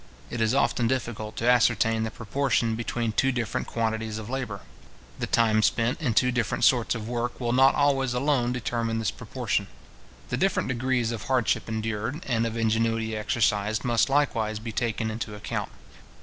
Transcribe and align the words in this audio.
It 0.31 0.41
is 0.41 0.55
often 0.55 0.87
difficult 0.87 1.35
to 1.35 1.47
ascertain 1.47 2.01
the 2.01 2.09
proportion 2.09 2.73
between 2.75 3.11
two 3.11 3.31
different 3.31 3.67
quantities 3.67 4.17
of 4.17 4.31
labour. 4.31 4.61
The 5.19 5.27
time 5.27 5.61
spent 5.61 6.01
in 6.01 6.15
two 6.15 6.31
different 6.31 6.63
sorts 6.63 6.95
of 6.95 7.07
work 7.07 7.39
will 7.39 7.51
not 7.53 7.75
always 7.75 8.15
alone 8.15 8.51
determine 8.51 8.97
this 8.97 9.11
proportion. 9.11 9.67
The 10.29 10.37
different 10.37 10.69
degrees 10.69 11.11
of 11.11 11.25
hardship 11.25 11.69
endured, 11.69 12.23
and 12.25 12.47
of 12.47 12.57
ingenuity 12.57 13.15
exercised, 13.15 13.83
must 13.85 14.09
likewise 14.09 14.57
be 14.57 14.71
taken 14.71 15.11
into 15.11 15.35
account. 15.35 15.69